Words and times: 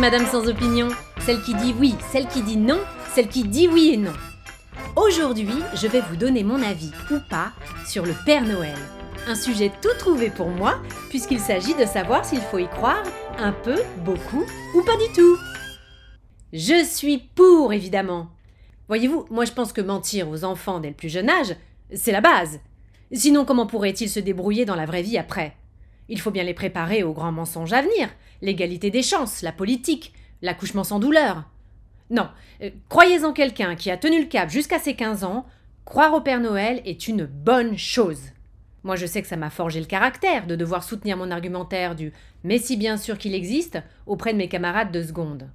Madame 0.00 0.24
sans 0.24 0.48
opinion, 0.48 0.88
celle 1.20 1.42
qui 1.42 1.54
dit 1.54 1.74
oui, 1.78 1.94
celle 2.10 2.26
qui 2.26 2.40
dit 2.40 2.56
non, 2.56 2.80
celle 3.14 3.28
qui 3.28 3.44
dit 3.44 3.68
oui 3.68 3.90
et 3.92 3.96
non. 3.98 4.14
Aujourd'hui, 4.96 5.52
je 5.74 5.86
vais 5.86 6.00
vous 6.00 6.16
donner 6.16 6.42
mon 6.42 6.62
avis 6.62 6.90
ou 7.10 7.18
pas 7.28 7.52
sur 7.86 8.06
le 8.06 8.14
Père 8.24 8.46
Noël. 8.46 8.78
Un 9.28 9.34
sujet 9.34 9.70
tout 9.82 9.92
trouvé 9.98 10.30
pour 10.30 10.48
moi, 10.48 10.80
puisqu'il 11.10 11.38
s'agit 11.38 11.74
de 11.74 11.84
savoir 11.84 12.24
s'il 12.24 12.40
faut 12.40 12.56
y 12.56 12.66
croire 12.66 13.02
un 13.38 13.52
peu, 13.52 13.76
beaucoup 14.06 14.44
ou 14.74 14.82
pas 14.82 14.96
du 14.96 15.12
tout. 15.14 15.36
Je 16.54 16.82
suis 16.82 17.18
pour, 17.18 17.74
évidemment. 17.74 18.30
Voyez-vous, 18.88 19.26
moi 19.28 19.44
je 19.44 19.52
pense 19.52 19.74
que 19.74 19.82
mentir 19.82 20.30
aux 20.30 20.44
enfants 20.44 20.80
dès 20.80 20.88
le 20.88 20.94
plus 20.94 21.10
jeune 21.10 21.28
âge, 21.28 21.54
c'est 21.94 22.12
la 22.12 22.22
base. 22.22 22.58
Sinon, 23.12 23.44
comment 23.44 23.66
pourraient-ils 23.66 24.08
se 24.08 24.18
débrouiller 24.18 24.64
dans 24.64 24.76
la 24.76 24.86
vraie 24.86 25.02
vie 25.02 25.18
après? 25.18 25.56
Il 26.10 26.20
faut 26.20 26.32
bien 26.32 26.42
les 26.42 26.54
préparer 26.54 27.04
aux 27.04 27.12
grands 27.12 27.32
mensonges 27.32 27.72
à 27.72 27.82
venir, 27.82 28.08
l'égalité 28.42 28.90
des 28.90 29.02
chances, 29.02 29.42
la 29.42 29.52
politique, 29.52 30.12
l'accouchement 30.42 30.84
sans 30.84 30.98
douleur. 30.98 31.44
Non, 32.10 32.28
euh, 32.62 32.70
croyez 32.88 33.24
en 33.24 33.32
quelqu'un 33.32 33.76
qui 33.76 33.92
a 33.92 33.96
tenu 33.96 34.20
le 34.20 34.26
cap 34.26 34.50
jusqu'à 34.50 34.80
ses 34.80 34.94
15 34.94 35.22
ans, 35.22 35.46
croire 35.84 36.12
au 36.12 36.20
Père 36.20 36.40
Noël 36.40 36.82
est 36.84 37.06
une 37.06 37.26
bonne 37.26 37.78
chose. 37.78 38.20
Moi 38.82 38.96
je 38.96 39.06
sais 39.06 39.22
que 39.22 39.28
ça 39.28 39.36
m'a 39.36 39.50
forgé 39.50 39.78
le 39.78 39.86
caractère 39.86 40.48
de 40.48 40.56
devoir 40.56 40.82
soutenir 40.82 41.16
mon 41.16 41.30
argumentaire 41.30 41.94
du 41.94 42.12
mais 42.42 42.58
si 42.58 42.76
bien 42.76 42.96
sûr 42.96 43.16
qu'il 43.16 43.34
existe 43.34 43.78
auprès 44.06 44.32
de 44.32 44.38
mes 44.38 44.48
camarades 44.48 44.90
de 44.90 45.02
seconde. 45.02 45.48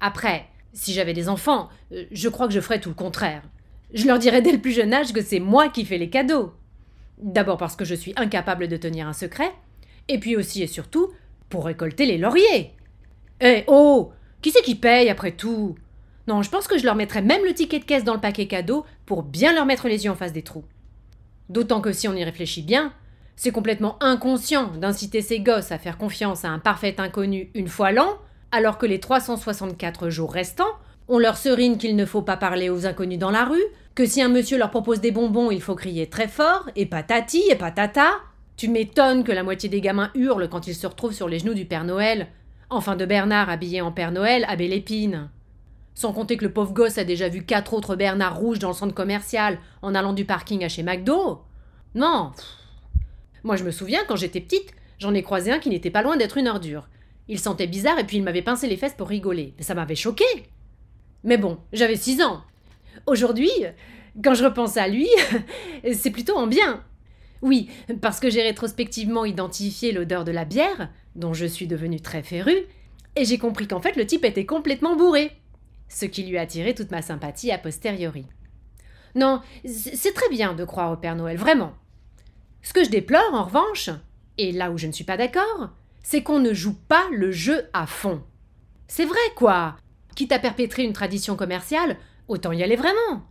Après, 0.00 0.46
si 0.72 0.92
j'avais 0.92 1.14
des 1.14 1.28
enfants, 1.28 1.68
euh, 1.92 2.04
je 2.12 2.28
crois 2.28 2.46
que 2.46 2.54
je 2.54 2.60
ferais 2.60 2.80
tout 2.80 2.90
le 2.90 2.94
contraire. 2.94 3.42
Je 3.92 4.06
leur 4.06 4.20
dirais 4.20 4.42
dès 4.42 4.52
le 4.52 4.60
plus 4.60 4.72
jeune 4.72 4.94
âge 4.94 5.12
que 5.12 5.22
c'est 5.22 5.40
moi 5.40 5.68
qui 5.68 5.84
fais 5.84 5.98
les 5.98 6.10
cadeaux. 6.10 6.52
D'abord 7.18 7.58
parce 7.58 7.76
que 7.76 7.84
je 7.84 7.94
suis 7.94 8.12
incapable 8.16 8.68
de 8.68 8.76
tenir 8.76 9.06
un 9.06 9.12
secret, 9.12 9.52
et 10.08 10.18
puis 10.18 10.36
aussi 10.36 10.62
et 10.62 10.66
surtout 10.66 11.12
pour 11.48 11.66
récolter 11.66 12.06
les 12.06 12.18
lauriers. 12.18 12.72
Eh 13.40 13.64
oh 13.66 14.12
Qui 14.42 14.50
c'est 14.50 14.62
qui 14.62 14.74
paye 14.74 15.10
après 15.10 15.32
tout? 15.32 15.76
Non, 16.26 16.42
je 16.42 16.50
pense 16.50 16.66
que 16.66 16.78
je 16.78 16.84
leur 16.84 16.94
mettrais 16.94 17.22
même 17.22 17.44
le 17.44 17.52
ticket 17.52 17.80
de 17.80 17.84
caisse 17.84 18.04
dans 18.04 18.14
le 18.14 18.20
paquet 18.20 18.46
cadeau 18.46 18.84
pour 19.06 19.22
bien 19.22 19.52
leur 19.52 19.66
mettre 19.66 19.88
les 19.88 20.04
yeux 20.04 20.10
en 20.10 20.16
face 20.16 20.32
des 20.32 20.42
trous. 20.42 20.64
D'autant 21.48 21.80
que 21.80 21.92
si 21.92 22.08
on 22.08 22.14
y 22.14 22.24
réfléchit 22.24 22.62
bien, 22.62 22.92
c'est 23.36 23.50
complètement 23.50 24.02
inconscient 24.02 24.68
d'inciter 24.68 25.20
ces 25.20 25.40
gosses 25.40 25.72
à 25.72 25.78
faire 25.78 25.98
confiance 25.98 26.44
à 26.44 26.48
un 26.48 26.58
parfait 26.58 26.98
inconnu 26.98 27.50
une 27.54 27.68
fois 27.68 27.92
l'an, 27.92 28.18
alors 28.52 28.78
que 28.78 28.86
les 28.86 29.00
364 29.00 30.08
jours 30.08 30.32
restants, 30.32 30.78
on 31.08 31.18
leur 31.18 31.36
serine 31.36 31.78
qu'il 31.78 31.96
ne 31.96 32.06
faut 32.06 32.22
pas 32.22 32.36
parler 32.36 32.70
aux 32.70 32.86
inconnus 32.86 33.18
dans 33.18 33.30
la 33.30 33.44
rue, 33.44 33.64
que 33.94 34.06
si 34.06 34.22
un 34.22 34.28
monsieur 34.28 34.58
leur 34.58 34.70
propose 34.70 35.00
des 35.00 35.12
bonbons, 35.12 35.50
il 35.50 35.60
faut 35.60 35.74
crier 35.74 36.08
très 36.08 36.28
fort, 36.28 36.68
et 36.76 36.86
patati, 36.86 37.42
et 37.50 37.56
patata. 37.56 38.10
Tu 38.56 38.68
m'étonnes 38.68 39.24
que 39.24 39.32
la 39.32 39.42
moitié 39.42 39.68
des 39.68 39.80
gamins 39.80 40.10
hurlent 40.14 40.48
quand 40.48 40.66
ils 40.66 40.74
se 40.74 40.86
retrouvent 40.86 41.12
sur 41.12 41.28
les 41.28 41.40
genoux 41.40 41.54
du 41.54 41.64
Père 41.64 41.84
Noël, 41.84 42.28
enfin 42.70 42.96
de 42.96 43.04
Bernard 43.04 43.50
habillé 43.50 43.80
en 43.80 43.92
Père 43.92 44.12
Noël 44.12 44.44
à 44.48 44.56
Belle 44.56 44.72
Épine. 44.72 45.28
Sans 45.94 46.12
compter 46.12 46.36
que 46.36 46.44
le 46.44 46.52
pauvre 46.52 46.72
gosse 46.72 46.98
a 46.98 47.04
déjà 47.04 47.28
vu 47.28 47.44
quatre 47.44 47.74
autres 47.74 47.94
Bernard 47.94 48.36
rouges 48.36 48.58
dans 48.58 48.68
le 48.68 48.74
centre 48.74 48.94
commercial 48.94 49.58
en 49.82 49.94
allant 49.94 50.12
du 50.12 50.24
parking 50.24 50.64
à 50.64 50.68
chez 50.68 50.82
McDo. 50.82 51.42
Non. 51.94 52.32
Moi 53.44 53.56
je 53.56 53.64
me 53.64 53.70
souviens 53.70 54.00
quand 54.08 54.16
j'étais 54.16 54.40
petite, 54.40 54.72
j'en 54.98 55.14
ai 55.14 55.22
croisé 55.22 55.52
un 55.52 55.58
qui 55.60 55.70
n'était 55.70 55.90
pas 55.90 56.02
loin 56.02 56.16
d'être 56.16 56.36
une 56.36 56.48
ordure. 56.48 56.88
Il 57.28 57.38
sentait 57.38 57.68
bizarre 57.68 57.98
et 57.98 58.04
puis 58.04 58.16
il 58.16 58.24
m'avait 58.24 58.42
pincé 58.42 58.66
les 58.66 58.76
fesses 58.76 58.94
pour 58.94 59.08
rigoler. 59.08 59.54
Ça 59.60 59.74
m'avait 59.74 59.94
choqué. 59.94 60.24
Mais 61.24 61.38
bon, 61.38 61.58
j'avais 61.72 61.96
six 61.96 62.22
ans. 62.22 62.42
Aujourd'hui, 63.06 63.50
quand 64.22 64.34
je 64.34 64.44
repense 64.44 64.76
à 64.76 64.86
lui, 64.86 65.08
c'est 65.92 66.10
plutôt 66.10 66.36
en 66.36 66.46
bien. 66.46 66.84
Oui, 67.42 67.68
parce 68.00 68.20
que 68.20 68.30
j'ai 68.30 68.42
rétrospectivement 68.42 69.24
identifié 69.24 69.92
l'odeur 69.92 70.24
de 70.24 70.32
la 70.32 70.44
bière, 70.44 70.90
dont 71.16 71.34
je 71.34 71.46
suis 71.46 71.66
devenue 71.66 72.00
très 72.00 72.22
férue, 72.22 72.66
et 73.16 73.24
j'ai 73.24 73.38
compris 73.38 73.66
qu'en 73.66 73.80
fait 73.80 73.96
le 73.96 74.06
type 74.06 74.24
était 74.24 74.46
complètement 74.46 74.96
bourré, 74.96 75.32
ce 75.88 76.06
qui 76.06 76.24
lui 76.24 76.38
a 76.38 76.42
attiré 76.42 76.74
toute 76.74 76.90
ma 76.90 77.02
sympathie 77.02 77.52
a 77.52 77.58
posteriori. 77.58 78.26
Non, 79.14 79.40
c'est 79.64 80.14
très 80.14 80.28
bien 80.28 80.54
de 80.54 80.64
croire 80.64 80.92
au 80.92 80.96
Père 80.96 81.16
Noël, 81.16 81.36
vraiment. 81.36 81.74
Ce 82.62 82.72
que 82.72 82.82
je 82.82 82.90
déplore, 82.90 83.32
en 83.32 83.44
revanche, 83.44 83.90
et 84.38 84.50
là 84.50 84.70
où 84.70 84.78
je 84.78 84.86
ne 84.86 84.92
suis 84.92 85.04
pas 85.04 85.16
d'accord, 85.16 85.70
c'est 86.02 86.22
qu'on 86.22 86.40
ne 86.40 86.52
joue 86.52 86.76
pas 86.88 87.04
le 87.12 87.30
jeu 87.30 87.68
à 87.72 87.86
fond. 87.86 88.22
C'est 88.88 89.04
vrai, 89.04 89.18
quoi. 89.36 89.76
Quitte 90.14 90.32
à 90.32 90.38
perpétrer 90.38 90.84
une 90.84 90.92
tradition 90.92 91.36
commerciale, 91.36 91.96
autant 92.28 92.52
y 92.52 92.62
aller 92.62 92.76
vraiment. 92.76 93.22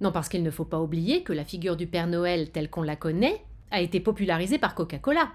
Non, 0.00 0.12
parce 0.12 0.28
qu'il 0.28 0.42
ne 0.42 0.50
faut 0.50 0.64
pas 0.64 0.80
oublier 0.80 1.22
que 1.22 1.32
la 1.32 1.44
figure 1.44 1.76
du 1.76 1.86
Père 1.86 2.06
Noël 2.06 2.50
telle 2.50 2.70
qu'on 2.70 2.82
la 2.82 2.96
connaît 2.96 3.42
a 3.70 3.80
été 3.80 4.00
popularisée 4.00 4.58
par 4.58 4.74
Coca-Cola. 4.74 5.30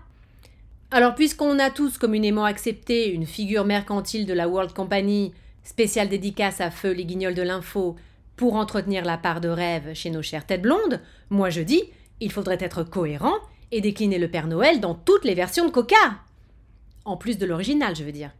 Alors 0.92 1.16
puisqu'on 1.16 1.60
a 1.60 1.70
tous 1.70 1.98
communément 1.98 2.46
accepté 2.46 3.12
une 3.12 3.26
figure 3.26 3.66
mercantile 3.66 4.26
de 4.26 4.34
la 4.34 4.48
World 4.48 4.74
Company, 4.74 5.34
spéciale 5.64 6.10
dédicace 6.10 6.62
à 6.62 6.72
feu 6.72 6.92
les 6.92 7.06
guignols 7.06 7.36
de 7.36 7.42
l'info, 7.42 7.96
pour 8.36 8.56
entretenir 8.56 9.06
la 9.06 9.18
part 9.18 9.42
de 9.42 9.50
rêve 9.50 9.94
chez 9.94 10.10
nos 10.10 10.22
chères 10.22 10.46
têtes 10.46 10.62
blondes, 10.62 11.02
moi 11.30 11.50
je 11.50 11.62
dis, 11.62 11.84
il 12.20 12.32
faudrait 12.32 12.58
être 12.60 12.84
cohérent 12.84 13.36
et 13.72 13.82
décliner 13.82 14.20
le 14.20 14.30
Père 14.30 14.48
Noël 14.48 14.80
dans 14.80 14.94
toutes 14.94 15.26
les 15.26 15.36
versions 15.36 15.66
de 15.66 15.72
Coca. 15.72 15.96
En 17.04 17.18
plus 17.18 17.38
de 17.38 17.46
l'original, 17.46 17.96
je 17.96 18.04
veux 18.04 18.12
dire. 18.12 18.32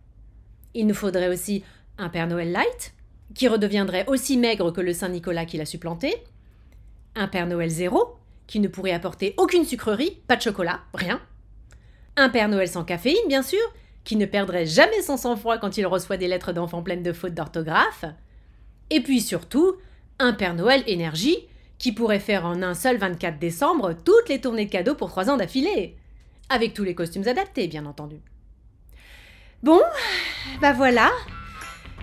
Il 0.74 0.88
nous 0.88 0.94
faudrait 0.94 1.30
aussi 1.30 1.64
un 1.98 2.10
Père 2.10 2.28
Noël 2.28 2.52
light, 2.52 2.94
qui 3.34 3.48
redeviendrait 3.48 4.06
aussi 4.08 4.38
maigre 4.38 4.72
que 4.72 4.82
le 4.82 4.94
Saint 4.94 5.10
Nicolas 5.10 5.46
qui 5.46 5.58
l'a 5.58 5.66
supplanté, 5.66 6.16
un 7.16 7.28
Père 7.28 7.48
Noël 7.48 7.70
zéro, 7.70 8.16
qui 8.48 8.60
ne 8.60 8.68
pourrait 8.68 8.92
apporter 8.92 9.34
aucune 9.38 9.66
sucrerie, 9.66 10.22
pas 10.28 10.36
de 10.36 10.42
chocolat, 10.42 10.82
rien, 10.94 11.22
un 12.18 12.30
Père 12.30 12.50
Noël 12.50 12.68
sans 12.68 12.84
caféine, 12.84 13.28
bien 13.28 13.42
sûr, 13.42 13.62
qui 14.04 14.16
ne 14.16 14.26
perdrait 14.26 14.66
jamais 14.66 15.02
son 15.02 15.18
sang-froid 15.18 15.58
quand 15.58 15.78
il 15.78 15.88
reçoit 15.88 16.18
des 16.18 16.28
lettres 16.28 16.54
d'enfants 16.54 16.84
pleines 16.84 17.04
de 17.04 17.14
fautes 17.14 17.34
d'orthographe, 17.34 18.06
et 18.90 19.02
puis 19.02 19.22
surtout, 19.22 19.76
un 20.20 20.34
Père 20.34 20.54
Noël 20.54 20.84
énergie, 20.88 21.38
qui 21.78 21.92
pourrait 21.92 22.20
faire 22.20 22.46
en 22.46 22.62
un 22.62 22.74
seul 22.74 22.98
24 22.98 23.40
décembre 23.40 23.94
toutes 23.94 24.30
les 24.30 24.40
tournées 24.40 24.66
de 24.66 24.72
cadeaux 24.72 24.96
pour 24.96 25.10
trois 25.10 25.30
ans 25.30 25.38
d'affilée, 25.38 25.96
avec 26.50 26.74
tous 26.74 26.84
les 26.84 26.96
costumes 26.96 27.28
adaptés, 27.28 27.68
bien 27.68 27.86
entendu. 27.86 28.18
Bon, 29.64 29.82
bah 30.62 30.74
voilà, 30.74 31.12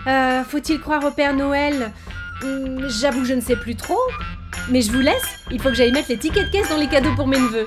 euh, 0.06 0.42
faut-il 0.44 0.80
croire 0.80 1.04
au 1.04 1.10
Père 1.10 1.34
Noël? 1.34 1.92
Hmm, 2.42 2.88
J'avoue, 2.88 3.24
je 3.24 3.34
ne 3.34 3.40
sais 3.40 3.56
plus 3.56 3.76
trop. 3.76 3.98
Mais 4.70 4.82
je 4.82 4.92
vous 4.92 5.00
laisse, 5.00 5.22
il 5.50 5.60
faut 5.60 5.70
que 5.70 5.74
j'aille 5.74 5.92
mettre 5.92 6.08
les 6.10 6.18
tickets 6.18 6.46
de 6.46 6.52
caisse 6.52 6.68
dans 6.68 6.76
les 6.76 6.86
cadeaux 6.88 7.14
pour 7.16 7.26
mes 7.26 7.38
neveux. 7.38 7.66